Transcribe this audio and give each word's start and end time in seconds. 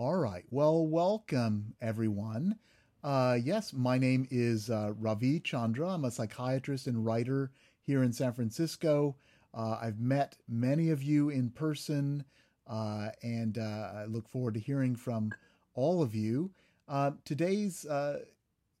All 0.00 0.16
right. 0.16 0.46
Well, 0.48 0.86
welcome 0.86 1.74
everyone. 1.82 2.56
Uh, 3.04 3.36
yes, 3.44 3.74
my 3.74 3.98
name 3.98 4.26
is 4.30 4.70
uh, 4.70 4.94
Ravi 4.98 5.40
Chandra. 5.40 5.90
I'm 5.90 6.06
a 6.06 6.10
psychiatrist 6.10 6.86
and 6.86 7.04
writer 7.04 7.50
here 7.82 8.02
in 8.02 8.10
San 8.10 8.32
Francisco. 8.32 9.16
Uh, 9.52 9.76
I've 9.78 10.00
met 10.00 10.38
many 10.48 10.88
of 10.88 11.02
you 11.02 11.28
in 11.28 11.50
person, 11.50 12.24
uh, 12.66 13.10
and 13.22 13.58
uh, 13.58 13.90
I 13.94 14.04
look 14.06 14.26
forward 14.26 14.54
to 14.54 14.60
hearing 14.60 14.96
from 14.96 15.32
all 15.74 16.00
of 16.00 16.14
you. 16.14 16.50
Uh, 16.88 17.10
today's 17.26 17.84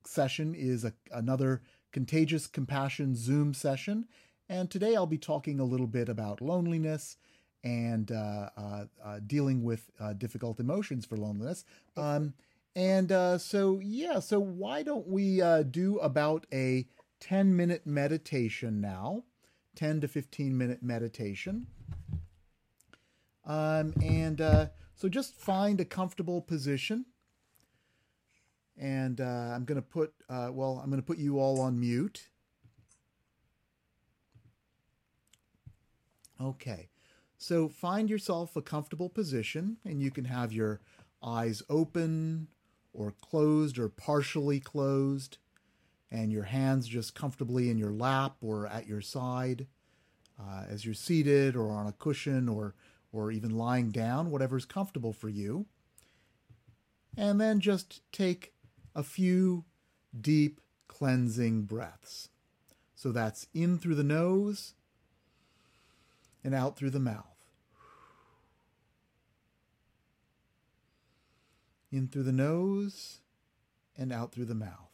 session 0.06 0.54
is 0.54 0.86
a, 0.86 0.94
another 1.12 1.60
Contagious 1.92 2.46
Compassion 2.46 3.14
Zoom 3.14 3.52
session, 3.52 4.06
and 4.48 4.70
today 4.70 4.96
I'll 4.96 5.04
be 5.04 5.18
talking 5.18 5.60
a 5.60 5.64
little 5.64 5.86
bit 5.86 6.08
about 6.08 6.40
loneliness 6.40 7.18
and 7.62 8.10
uh, 8.10 8.50
uh, 8.56 8.84
uh, 9.04 9.20
dealing 9.26 9.62
with 9.62 9.90
uh, 10.00 10.12
difficult 10.14 10.60
emotions 10.60 11.04
for 11.04 11.16
loneliness. 11.16 11.64
Um, 11.96 12.34
and 12.74 13.10
uh, 13.12 13.38
so, 13.38 13.80
yeah, 13.82 14.20
so 14.20 14.38
why 14.38 14.82
don't 14.82 15.06
we 15.08 15.42
uh, 15.42 15.62
do 15.62 15.98
about 15.98 16.46
a 16.52 16.86
10 17.20 17.54
minute 17.54 17.86
meditation 17.86 18.80
now? 18.80 19.24
10 19.76 20.00
to 20.02 20.08
15 20.08 20.56
minute 20.56 20.82
meditation. 20.82 21.66
Um, 23.44 23.94
and 24.02 24.38
so 24.94 25.08
just 25.08 25.34
find 25.34 25.80
a 25.80 25.84
comfortable 25.84 26.40
position. 26.40 27.06
And 28.76 29.20
I'm 29.20 29.64
going 29.64 29.76
to 29.76 29.86
put, 29.86 30.12
well, 30.28 30.80
I'm 30.82 30.90
going 30.90 31.00
to 31.02 31.06
put 31.06 31.18
you 31.18 31.38
all 31.38 31.60
on 31.60 31.78
mute. 31.78 32.28
Okay. 36.40 36.88
So 37.42 37.70
find 37.70 38.10
yourself 38.10 38.54
a 38.54 38.60
comfortable 38.60 39.08
position, 39.08 39.78
and 39.82 40.02
you 40.02 40.10
can 40.10 40.26
have 40.26 40.52
your 40.52 40.78
eyes 41.22 41.62
open 41.70 42.48
or 42.92 43.14
closed 43.22 43.78
or 43.78 43.88
partially 43.88 44.60
closed, 44.60 45.38
and 46.10 46.30
your 46.30 46.42
hands 46.42 46.86
just 46.86 47.14
comfortably 47.14 47.70
in 47.70 47.78
your 47.78 47.92
lap 47.92 48.36
or 48.42 48.66
at 48.66 48.86
your 48.86 49.00
side 49.00 49.66
uh, 50.38 50.64
as 50.68 50.84
you're 50.84 50.92
seated 50.92 51.56
or 51.56 51.70
on 51.70 51.86
a 51.86 51.92
cushion 51.92 52.46
or, 52.46 52.74
or 53.10 53.32
even 53.32 53.56
lying 53.56 53.90
down, 53.90 54.30
whatever's 54.30 54.66
comfortable 54.66 55.14
for 55.14 55.30
you. 55.30 55.64
And 57.16 57.40
then 57.40 57.58
just 57.58 58.02
take 58.12 58.52
a 58.94 59.02
few 59.02 59.64
deep 60.20 60.60
cleansing 60.88 61.62
breaths. 61.62 62.28
So 62.94 63.12
that's 63.12 63.46
in 63.54 63.78
through 63.78 63.94
the 63.94 64.04
nose 64.04 64.74
and 66.44 66.54
out 66.54 66.76
through 66.76 66.90
the 66.90 67.00
mouth. 67.00 67.29
In 71.90 72.08
through 72.08 72.22
the 72.24 72.32
nose 72.32 73.20
and 73.96 74.12
out 74.12 74.32
through 74.32 74.44
the 74.46 74.54
mouth. 74.54 74.90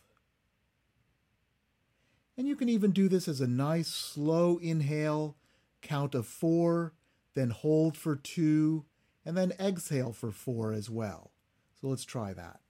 And 2.37 2.47
you 2.47 2.57
can 2.57 2.69
even 2.69 2.91
do 2.91 3.09
this 3.09 3.29
as 3.29 3.41
a 3.41 3.47
nice 3.47 3.89
slow 3.89 4.59
inhale, 4.59 5.37
count 5.81 6.15
of 6.15 6.27
four, 6.27 6.93
then 7.35 7.51
hold 7.51 7.97
for 7.97 8.17
two, 8.17 8.85
and 9.25 9.37
then 9.37 9.53
exhale 9.59 10.13
for 10.13 10.31
four 10.31 10.73
as 10.73 10.91
well. 10.91 11.31
So 11.81 11.89
let's 11.89 12.05
try 12.05 12.33
that. 12.35 12.61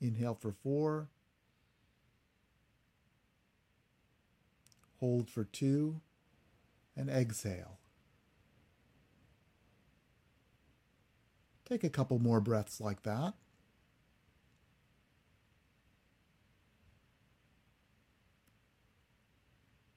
Inhale 0.00 0.34
for 0.34 0.52
four. 0.52 1.08
Hold 5.04 5.28
for 5.28 5.44
two, 5.44 6.00
and 6.96 7.10
exhale. 7.10 7.78
Take 11.68 11.84
a 11.84 11.90
couple 11.90 12.18
more 12.18 12.40
breaths 12.40 12.80
like 12.80 13.02
that. 13.02 13.34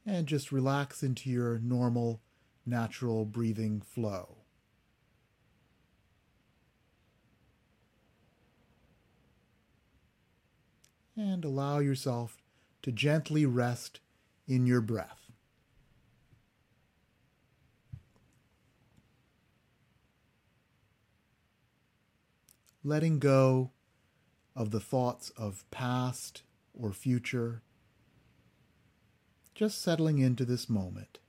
And 0.05 0.27
just 0.27 0.51
relax 0.51 1.01
into 1.03 1.29
your 1.29 1.57
normal, 1.59 2.19
natural 2.65 3.23
breathing 3.23 3.79
flow. 3.79 4.39
And 11.15 11.45
allow 11.45 11.79
yourself 11.79 12.43
to 12.81 12.91
gently 12.91 13.45
rest 13.45 14.01
in 14.47 14.65
your 14.65 14.81
breath. 14.81 15.31
Letting 22.83 23.19
go 23.19 23.71
of 24.55 24.71
the 24.71 24.79
thoughts 24.79 25.29
of 25.31 25.69
past 25.71 26.43
or 26.73 26.93
future, 26.93 27.61
just 29.53 29.81
settling 29.81 30.19
into 30.19 30.45
this 30.45 30.69
moment. 30.69 31.19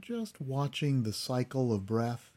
Just 0.00 0.40
watching 0.40 1.02
the 1.02 1.12
cycle 1.12 1.72
of 1.72 1.86
breath 1.86 2.32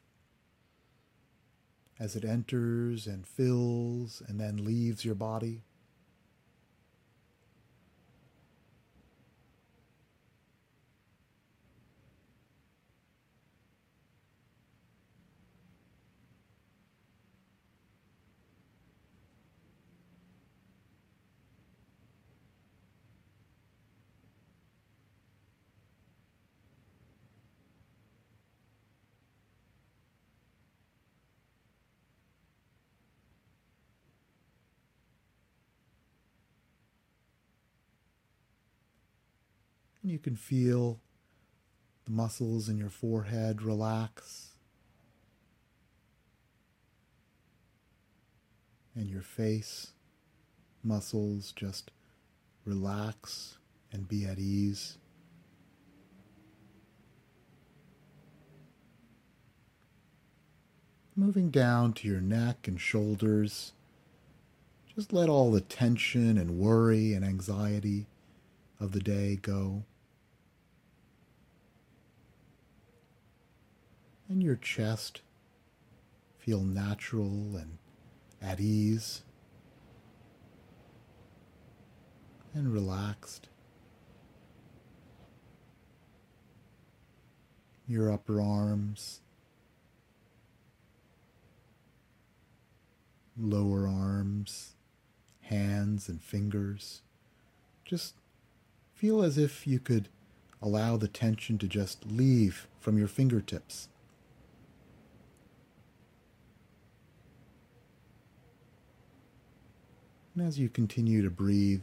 as 2.00 2.16
it 2.16 2.24
enters 2.24 3.08
and 3.08 3.28
fills 3.28 4.22
and 4.28 4.40
then 4.40 4.64
leaves 4.64 5.04
your 5.04 5.16
body. 5.16 5.64
And 40.08 40.14
you 40.14 40.20
can 40.20 40.38
feel 40.38 41.02
the 42.06 42.12
muscles 42.12 42.70
in 42.70 42.78
your 42.78 42.90
forehead 42.90 43.62
relax. 43.62 44.52
And 48.96 49.10
your 49.10 49.22
face 49.22 49.92
muscles 50.82 51.52
just 51.54 51.92
relax 52.64 53.58
and 53.92 54.08
be 54.08 54.24
at 54.26 54.40
ease. 54.40 54.98
Moving 61.18 61.50
down 61.50 61.92
to 61.96 62.08
your 62.08 62.22
neck 62.22 62.66
and 62.66 62.80
shoulders, 62.80 63.74
just 64.96 65.12
let 65.12 65.28
all 65.28 65.52
the 65.52 65.60
tension 65.60 66.38
and 66.38 66.58
worry 66.58 67.12
and 67.12 67.26
anxiety 67.26 68.08
of 68.80 68.94
the 68.94 69.02
day 69.02 69.36
go. 69.42 69.84
And 74.30 74.44
your 74.44 74.56
chest 74.56 75.22
feel 76.38 76.62
natural 76.62 77.56
and 77.56 77.78
at 78.42 78.60
ease 78.60 79.24
and 82.54 82.74
relaxed. 82.74 83.48
Your 87.88 88.12
upper 88.12 88.42
arms, 88.42 89.22
lower 93.38 93.88
arms, 93.88 94.74
hands 95.42 96.10
and 96.10 96.22
fingers. 96.22 97.02
Just 97.86 98.16
feel 98.94 99.22
as 99.22 99.38
if 99.38 99.66
you 99.66 99.80
could 99.80 100.10
allow 100.62 100.98
the 100.98 101.08
tension 101.08 101.58
to 101.60 101.68
just 101.68 102.06
leave 102.06 102.68
from 102.80 102.98
your 102.98 103.08
fingertips. 103.08 103.88
And 110.38 110.48
as 110.48 110.60
you 110.60 110.70
continue 110.70 111.24
to 111.24 111.32
breathe, 111.32 111.82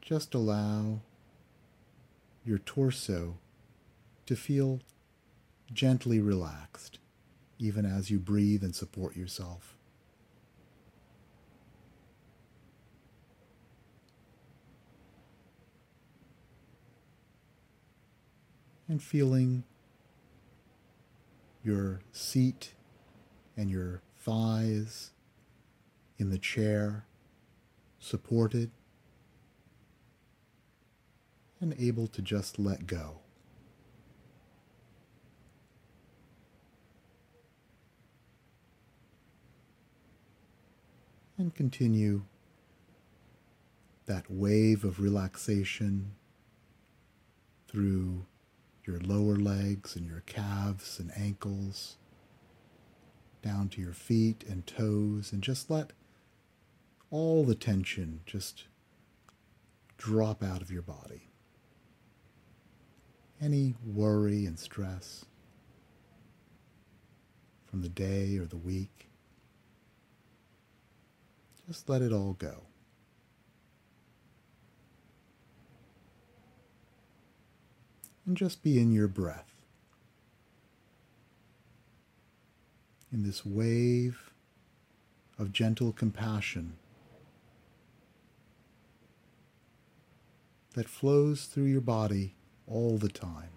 just 0.00 0.34
allow 0.34 0.98
your 2.44 2.58
torso 2.58 3.36
to 4.26 4.34
feel 4.34 4.80
gently 5.72 6.18
relaxed, 6.18 6.98
even 7.60 7.86
as 7.86 8.10
you 8.10 8.18
breathe 8.18 8.64
and 8.64 8.74
support 8.74 9.14
yourself. 9.14 9.76
And 18.88 19.00
feeling 19.00 19.62
your 21.62 22.00
seat 22.10 22.74
and 23.56 23.70
your 23.70 24.02
thighs 24.18 25.12
in 26.20 26.28
the 26.28 26.38
chair 26.38 27.06
supported 27.98 28.70
and 31.60 31.74
able 31.78 32.06
to 32.06 32.20
just 32.20 32.58
let 32.58 32.86
go. 32.86 33.20
And 41.38 41.54
continue 41.54 42.22
that 44.04 44.30
wave 44.30 44.84
of 44.84 45.00
relaxation 45.00 46.12
through 47.66 48.26
your 48.84 48.98
lower 48.98 49.36
legs 49.36 49.96
and 49.96 50.06
your 50.06 50.22
calves 50.26 50.98
and 50.98 51.10
ankles, 51.16 51.96
down 53.42 53.70
to 53.70 53.80
your 53.80 53.94
feet 53.94 54.44
and 54.46 54.66
toes, 54.66 55.32
and 55.32 55.42
just 55.42 55.70
let 55.70 55.92
all 57.10 57.44
the 57.44 57.54
tension 57.54 58.20
just 58.26 58.64
drop 59.98 60.42
out 60.42 60.62
of 60.62 60.70
your 60.70 60.82
body 60.82 61.30
any 63.40 63.74
worry 63.84 64.44
and 64.44 64.58
stress 64.58 65.24
from 67.70 67.82
the 67.82 67.88
day 67.88 68.36
or 68.36 68.44
the 68.44 68.56
week. 68.56 69.08
Just 71.66 71.88
let 71.88 72.02
it 72.02 72.12
all 72.12 72.34
go. 72.34 72.62
And 78.26 78.36
just 78.36 78.62
be 78.62 78.78
in 78.78 78.92
your 78.92 79.08
breath. 79.08 79.46
In 83.12 83.22
this 83.22 83.44
wave 83.46 84.30
of 85.38 85.52
gentle 85.52 85.92
compassion 85.92 86.74
that 90.74 90.88
flows 90.88 91.46
through 91.46 91.64
your 91.64 91.80
body 91.80 92.34
all 92.66 92.96
the 92.98 93.08
time. 93.08 93.50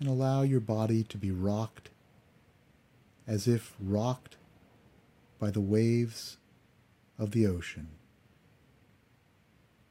And 0.00 0.08
allow 0.08 0.42
your 0.42 0.60
body 0.60 1.02
to 1.04 1.16
be 1.16 1.30
rocked 1.30 1.90
as 3.26 3.48
if 3.48 3.74
rocked 3.80 4.36
by 5.38 5.50
the 5.50 5.60
waves 5.60 6.36
of 7.18 7.30
the 7.30 7.46
ocean, 7.46 7.88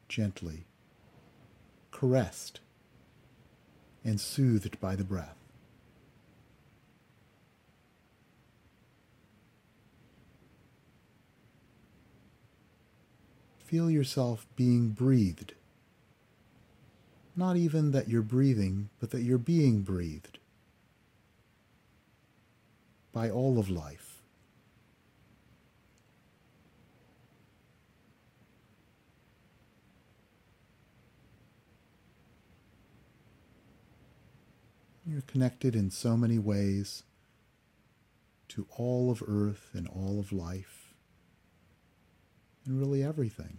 gently 0.07 0.65
caressed 1.91 2.59
and 4.03 4.19
soothed 4.19 4.79
by 4.79 4.95
the 4.95 5.03
breath. 5.03 5.42
Feel 13.65 13.89
yourself 13.89 14.45
being 14.55 14.89
breathed. 14.89 15.53
Not 17.35 17.57
even 17.57 17.91
that 17.91 18.09
you're 18.09 18.21
breathing, 18.21 18.89
but 18.99 19.09
that 19.11 19.21
you're 19.21 19.37
being 19.37 19.81
breathed 19.81 20.37
by 23.11 23.29
all 23.29 23.57
of 23.57 23.69
life. 23.69 24.21
You're 35.05 35.21
connected 35.21 35.75
in 35.75 35.91
so 35.91 36.15
many 36.15 36.39
ways 36.39 37.03
to 38.49 38.67
all 38.77 39.11
of 39.11 39.23
Earth 39.27 39.69
and 39.73 39.87
all 39.87 40.19
of 40.19 40.31
life 40.31 40.82
and 42.65 42.79
really 42.79 43.03
everything. 43.03 43.57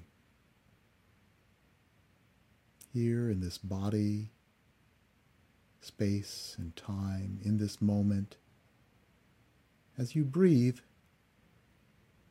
Here 2.92 3.28
in 3.30 3.40
this 3.40 3.58
body, 3.58 4.30
space, 5.80 6.54
and 6.58 6.74
time, 6.76 7.40
in 7.42 7.58
this 7.58 7.82
moment, 7.82 8.36
as 9.98 10.14
you 10.14 10.24
breathe, 10.24 10.78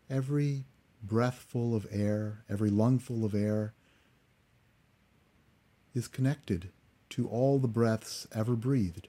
every 0.10 0.66
breathful 1.02 1.75
of 1.75 1.86
air, 1.92 2.44
every 2.50 2.70
lungful 2.70 3.25
of 3.25 3.36
air 3.36 3.74
is 5.94 6.08
connected 6.08 6.70
to 7.10 7.28
all 7.28 7.60
the 7.60 7.68
breaths 7.68 8.25
ever 8.34 8.56
breathed. 8.56 9.08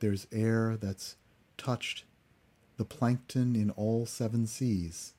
There's 0.00 0.26
air 0.32 0.76
that's 0.80 1.16
touched 1.56 2.04
the 2.76 2.84
plankton 2.84 3.56
in 3.56 3.70
all 3.70 4.06
seven 4.06 4.46
seas. 4.46 5.12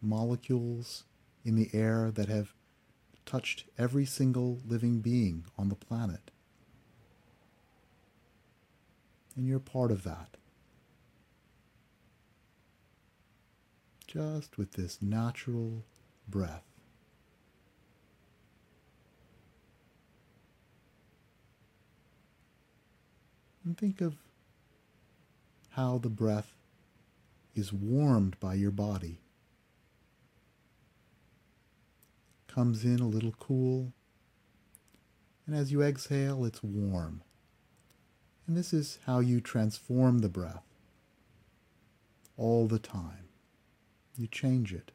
Molecules 0.00 1.04
in 1.44 1.54
the 1.54 1.70
air 1.72 2.10
that 2.10 2.28
have 2.28 2.52
touched 3.24 3.64
every 3.78 4.04
single 4.04 4.58
living 4.66 4.98
being 4.98 5.44
on 5.56 5.68
the 5.68 5.76
planet. 5.76 6.32
And 9.36 9.46
you're 9.46 9.60
part 9.60 9.92
of 9.92 10.02
that. 10.02 10.36
Just 14.06 14.58
with 14.58 14.72
this 14.72 15.00
natural 15.00 15.84
breath. 16.28 16.71
And 23.64 23.78
think 23.78 24.00
of 24.00 24.16
how 25.70 25.98
the 25.98 26.08
breath 26.08 26.56
is 27.54 27.72
warmed 27.72 28.38
by 28.40 28.54
your 28.54 28.70
body. 28.70 29.20
Comes 32.48 32.84
in 32.84 32.98
a 33.00 33.06
little 33.06 33.34
cool, 33.38 33.92
and 35.46 35.54
as 35.54 35.70
you 35.72 35.82
exhale, 35.82 36.44
it's 36.44 36.62
warm. 36.62 37.22
And 38.46 38.56
this 38.56 38.72
is 38.72 38.98
how 39.06 39.20
you 39.20 39.40
transform 39.40 40.18
the 40.18 40.28
breath 40.28 40.64
all 42.36 42.66
the 42.66 42.78
time. 42.78 43.28
You 44.18 44.26
change 44.26 44.74
it. 44.74 44.90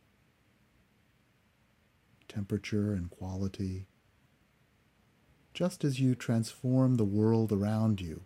Temperature 2.28 2.94
and 2.94 3.10
quality. 3.10 3.88
Just 5.54 5.84
as 5.84 6.00
you 6.00 6.14
transform 6.14 6.96
the 6.96 7.06
world 7.06 7.52
around 7.52 8.02
you 8.02 8.22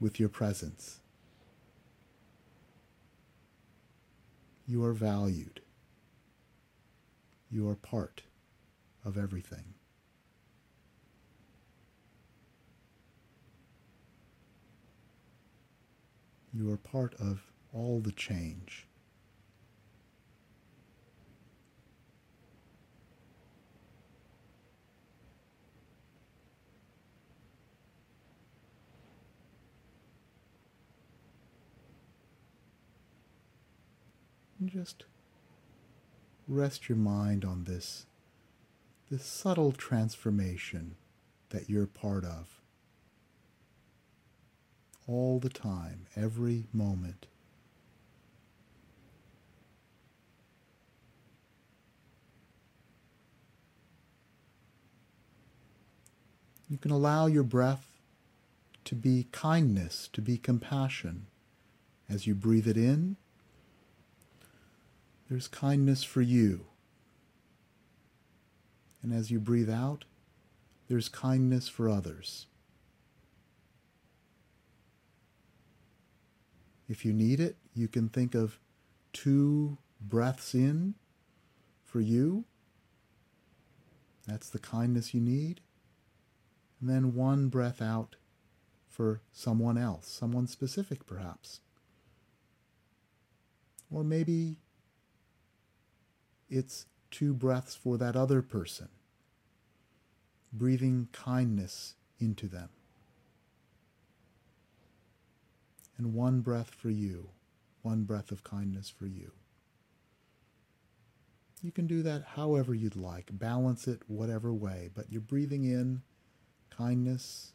with 0.00 0.18
your 0.18 0.28
presence. 0.28 1.00
You 4.66 4.84
are 4.84 4.92
valued. 4.92 5.60
You 7.50 7.68
are 7.68 7.76
part 7.76 8.22
of 9.04 9.16
everything. 9.16 9.74
You 16.52 16.72
are 16.72 16.76
part 16.76 17.14
of 17.20 17.52
all 17.72 18.00
the 18.00 18.12
change. 18.12 18.87
Just 34.68 35.04
rest 36.46 36.88
your 36.88 36.98
mind 36.98 37.42
on 37.44 37.64
this 37.64 38.04
this 39.10 39.24
subtle 39.24 39.72
transformation 39.72 40.96
that 41.48 41.70
you're 41.70 41.86
part 41.86 42.24
of 42.24 42.60
all 45.06 45.38
the 45.38 45.48
time, 45.48 46.06
every 46.14 46.66
moment. 46.70 47.26
You 56.68 56.76
can 56.76 56.90
allow 56.90 57.24
your 57.24 57.42
breath 57.42 58.02
to 58.84 58.94
be 58.94 59.28
kindness, 59.32 60.10
to 60.12 60.20
be 60.20 60.36
compassion. 60.36 61.26
As 62.10 62.26
you 62.26 62.34
breathe 62.34 62.68
it 62.68 62.76
in, 62.76 63.16
there's 65.28 65.48
kindness 65.48 66.02
for 66.04 66.22
you. 66.22 66.66
And 69.02 69.12
as 69.12 69.30
you 69.30 69.38
breathe 69.38 69.70
out, 69.70 70.04
there's 70.88 71.08
kindness 71.08 71.68
for 71.68 71.88
others. 71.88 72.46
If 76.88 77.04
you 77.04 77.12
need 77.12 77.38
it, 77.40 77.56
you 77.74 77.86
can 77.88 78.08
think 78.08 78.34
of 78.34 78.58
two 79.12 79.76
breaths 80.00 80.54
in 80.54 80.94
for 81.84 82.00
you. 82.00 82.44
That's 84.26 84.48
the 84.48 84.58
kindness 84.58 85.12
you 85.12 85.20
need. 85.20 85.60
And 86.80 86.88
then 86.88 87.14
one 87.14 87.48
breath 87.48 87.82
out 87.82 88.16
for 88.88 89.20
someone 89.32 89.76
else, 89.76 90.08
someone 90.08 90.46
specific 90.46 91.06
perhaps. 91.06 91.60
Or 93.90 94.02
maybe 94.02 94.58
it's 96.48 96.86
two 97.10 97.34
breaths 97.34 97.74
for 97.74 97.98
that 97.98 98.16
other 98.16 98.42
person, 98.42 98.88
breathing 100.52 101.08
kindness 101.12 101.94
into 102.18 102.46
them. 102.46 102.68
And 105.96 106.14
one 106.14 106.40
breath 106.40 106.70
for 106.70 106.90
you, 106.90 107.30
one 107.82 108.04
breath 108.04 108.30
of 108.30 108.44
kindness 108.44 108.88
for 108.88 109.06
you. 109.06 109.32
You 111.60 111.72
can 111.72 111.88
do 111.88 112.02
that 112.02 112.22
however 112.36 112.72
you'd 112.72 112.94
like, 112.94 113.30
balance 113.32 113.88
it 113.88 114.02
whatever 114.06 114.54
way, 114.54 114.90
but 114.94 115.10
you're 115.10 115.20
breathing 115.20 115.64
in 115.64 116.02
kindness 116.70 117.52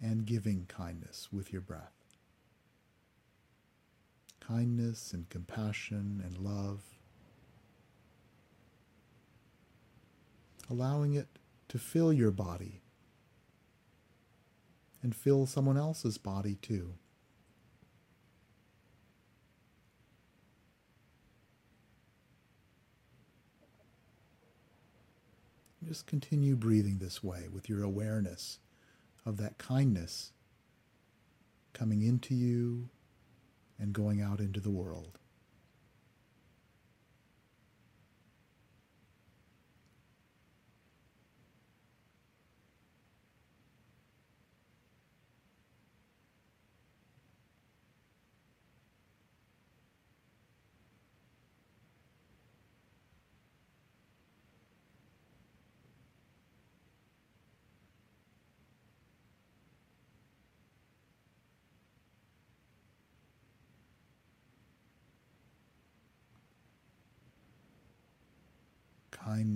and 0.00 0.24
giving 0.26 0.66
kindness 0.68 1.28
with 1.32 1.52
your 1.52 1.62
breath. 1.62 1.92
Kindness 4.38 5.12
and 5.12 5.28
compassion 5.28 6.22
and 6.24 6.38
love. 6.38 6.95
Allowing 10.70 11.14
it 11.14 11.28
to 11.68 11.78
fill 11.78 12.12
your 12.12 12.30
body 12.30 12.82
and 15.02 15.14
fill 15.14 15.46
someone 15.46 15.76
else's 15.76 16.18
body 16.18 16.56
too. 16.56 16.94
Just 25.86 26.06
continue 26.06 26.56
breathing 26.56 26.98
this 26.98 27.22
way 27.22 27.46
with 27.52 27.68
your 27.68 27.84
awareness 27.84 28.58
of 29.24 29.36
that 29.36 29.56
kindness 29.58 30.32
coming 31.72 32.02
into 32.02 32.34
you 32.34 32.88
and 33.78 33.92
going 33.92 34.20
out 34.20 34.40
into 34.40 34.58
the 34.58 34.70
world. 34.70 35.20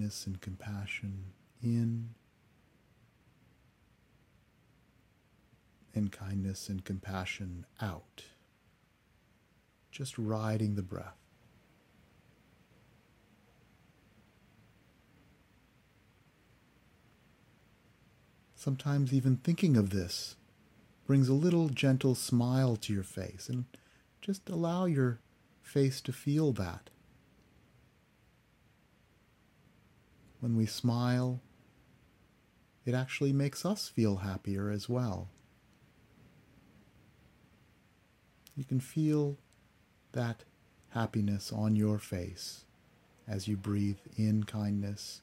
Kindness 0.00 0.26
and 0.26 0.40
compassion 0.40 1.24
in, 1.62 2.08
and 5.94 6.10
kindness 6.10 6.70
and 6.70 6.86
compassion 6.86 7.66
out. 7.82 8.24
Just 9.90 10.16
riding 10.16 10.74
the 10.74 10.82
breath. 10.82 11.18
Sometimes 18.54 19.12
even 19.12 19.36
thinking 19.36 19.76
of 19.76 19.90
this 19.90 20.36
brings 21.04 21.28
a 21.28 21.34
little 21.34 21.68
gentle 21.68 22.14
smile 22.14 22.76
to 22.76 22.94
your 22.94 23.02
face, 23.02 23.50
and 23.50 23.66
just 24.22 24.48
allow 24.48 24.86
your 24.86 25.18
face 25.60 26.00
to 26.00 26.12
feel 26.12 26.52
that. 26.52 26.88
When 30.40 30.56
we 30.56 30.66
smile, 30.66 31.40
it 32.84 32.94
actually 32.94 33.32
makes 33.32 33.64
us 33.64 33.88
feel 33.88 34.16
happier 34.16 34.70
as 34.70 34.88
well. 34.88 35.28
You 38.56 38.64
can 38.64 38.80
feel 38.80 39.38
that 40.12 40.44
happiness 40.90 41.52
on 41.52 41.76
your 41.76 41.98
face 41.98 42.64
as 43.28 43.46
you 43.46 43.56
breathe 43.56 43.98
in 44.16 44.44
kindness 44.44 45.22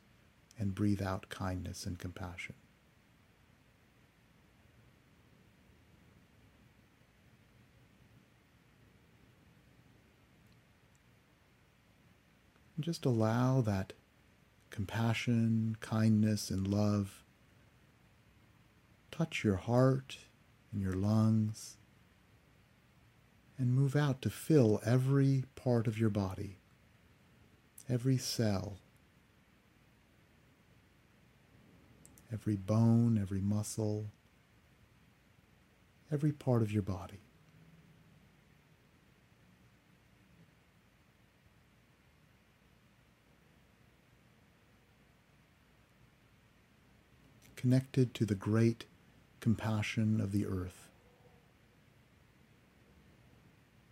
and 0.58 0.74
breathe 0.74 1.02
out 1.02 1.30
kindness 1.30 1.86
and 1.86 2.00
compassion. 2.00 2.56
Just 12.80 13.06
allow 13.06 13.62
that 13.62 13.94
compassion, 14.77 15.75
kindness, 15.81 16.51
and 16.51 16.67
love 16.67 17.24
touch 19.10 19.43
your 19.43 19.55
heart 19.55 20.19
and 20.72 20.79
your 20.79 20.93
lungs 20.93 21.77
and 23.57 23.74
move 23.74 23.96
out 23.96 24.22
to 24.22 24.29
fill 24.29 24.79
every 24.86 25.46
part 25.55 25.88
of 25.88 25.98
your 25.98 26.12
body, 26.12 26.60
every 27.89 28.17
cell, 28.17 28.77
every 32.31 32.55
bone, 32.55 33.17
every 33.19 33.41
muscle, 33.41 34.12
every 36.12 36.31
part 36.31 36.62
of 36.62 36.72
your 36.72 36.84
body. 36.84 37.26
Connected 47.58 48.14
to 48.14 48.26
the 48.26 48.36
great 48.36 48.86
compassion 49.42 50.22
of 50.22 50.32
the 50.32 50.46
earth. 50.46 50.88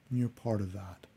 And 0.10 0.20
you're 0.20 0.30
part 0.30 0.62
of 0.62 0.72
that. 0.72 1.08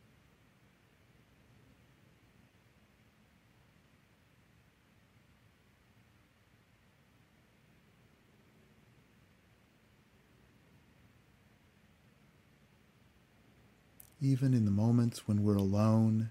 Even 14.20 14.52
in 14.52 14.64
the 14.64 14.72
moments 14.72 15.28
when 15.28 15.44
we're 15.44 15.54
alone, 15.54 16.30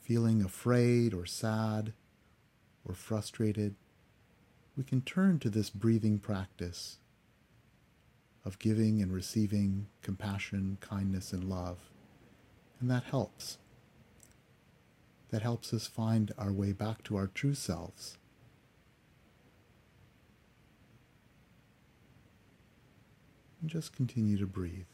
feeling 0.00 0.42
afraid 0.42 1.12
or 1.12 1.26
sad 1.26 1.92
or 2.84 2.94
frustrated, 2.94 3.74
we 4.76 4.84
can 4.84 5.02
turn 5.02 5.38
to 5.38 5.50
this 5.50 5.70
breathing 5.70 6.18
practice 6.18 6.98
of 8.44 8.58
giving 8.58 9.02
and 9.02 9.12
receiving 9.12 9.86
compassion, 10.02 10.78
kindness, 10.80 11.32
and 11.32 11.44
love. 11.44 11.90
And 12.80 12.90
that 12.90 13.04
helps. 13.04 13.58
That 15.30 15.42
helps 15.42 15.72
us 15.72 15.86
find 15.86 16.32
our 16.36 16.52
way 16.52 16.72
back 16.72 17.04
to 17.04 17.16
our 17.16 17.28
true 17.28 17.54
selves. 17.54 18.18
And 23.60 23.70
just 23.70 23.94
continue 23.94 24.38
to 24.38 24.46
breathe. 24.46 24.86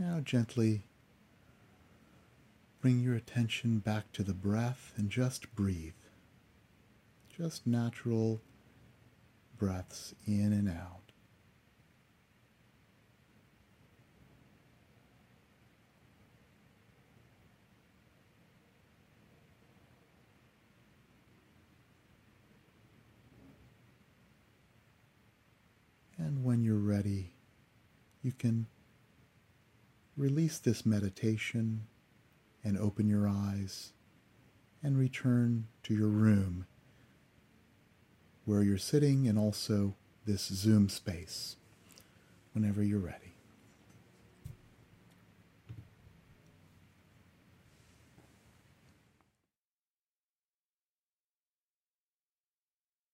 Now 0.00 0.18
gently 0.20 0.84
bring 2.80 3.00
your 3.00 3.14
attention 3.14 3.80
back 3.80 4.10
to 4.12 4.22
the 4.22 4.32
breath 4.32 4.94
and 4.96 5.10
just 5.10 5.54
breathe. 5.54 5.92
Just 7.36 7.66
natural 7.66 8.40
breaths 9.58 10.14
in 10.26 10.54
and 10.54 10.70
out. 10.70 11.12
And 26.16 26.42
when 26.42 26.64
you're 26.64 26.78
ready, 26.78 27.34
you 28.22 28.32
can 28.32 28.66
release 30.20 30.58
this 30.58 30.84
meditation 30.84 31.86
and 32.62 32.76
open 32.76 33.08
your 33.08 33.26
eyes 33.26 33.94
and 34.82 34.98
return 34.98 35.66
to 35.82 35.94
your 35.94 36.08
room 36.08 36.66
where 38.44 38.62
you're 38.62 38.76
sitting 38.76 39.26
and 39.26 39.38
also 39.38 39.94
this 40.26 40.42
Zoom 40.42 40.90
space 40.90 41.56
whenever 42.52 42.82
you're 42.82 42.98
ready. 42.98 43.29